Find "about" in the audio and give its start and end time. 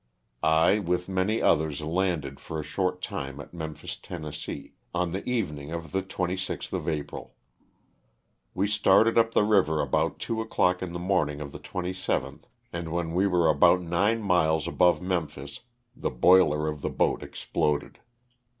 9.79-10.17, 13.47-13.83